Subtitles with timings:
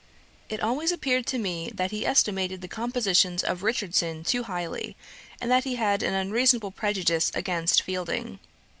[0.49, 4.97] It always appeared to me that he estimated the compositions of Richardson too highly,
[5.39, 8.39] and that he had an unreasonable prejudice against Fielding.